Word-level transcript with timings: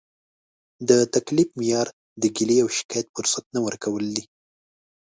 د 0.89 0.91
تکلیف 1.15 1.49
معیار 1.57 1.87
د 2.21 2.23
ګیلې 2.35 2.57
او 2.63 2.69
شکایت 2.77 3.07
فرصت 3.15 3.45
نه 3.55 3.59
ورکول 3.65 4.05
دي. 4.15 4.23